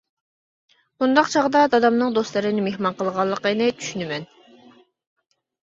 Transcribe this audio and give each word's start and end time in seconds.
بۇنداق 1.03 1.29
چاغدا، 1.33 1.61
دادامنىڭ 1.75 2.15
دوستلىرىنى 2.17 2.65
مېھمان 2.69 2.99
قىلغانلىقىنى 3.03 3.69
چۈشىنىمەن. 3.85 4.31